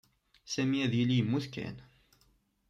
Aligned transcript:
Sami 0.53 0.77
ad 0.85 0.93
yili 0.95 1.15
yemmut 1.17 1.45
kan. 1.53 1.75